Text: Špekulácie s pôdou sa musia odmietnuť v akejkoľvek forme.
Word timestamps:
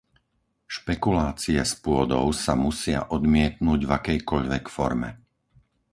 Špekulácie 0.75 1.61
s 1.61 1.73
pôdou 1.85 2.25
sa 2.43 2.53
musia 2.65 2.99
odmietnuť 3.17 3.79
v 3.85 3.91
akejkoľvek 3.99 4.65
forme. 4.75 5.09